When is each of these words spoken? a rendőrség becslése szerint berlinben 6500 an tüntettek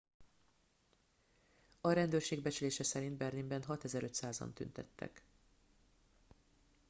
a 1.81 1.91
rendőrség 1.91 2.41
becslése 2.41 2.83
szerint 2.83 3.17
berlinben 3.17 3.63
6500 3.63 4.41
an 4.41 4.53
tüntettek 4.53 5.23